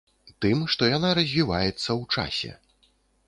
Тым, 0.45 0.63
што 0.75 0.87
яна 0.97 1.11
развіваецца 1.19 1.85
ў 1.99 2.17
часе. 2.17 2.51